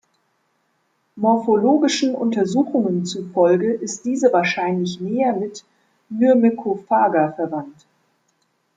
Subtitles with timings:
[1.15, 5.63] Morphologischen Untersuchungen zufolge ist diese wahrscheinlich näher mit
[6.09, 7.85] "Myrmecophaga" verwandt.